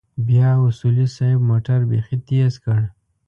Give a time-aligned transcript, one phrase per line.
[0.27, 2.79] بيا اصولي صيب موټر بيخي تېز کړ.